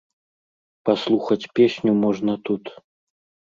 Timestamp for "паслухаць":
0.89-1.39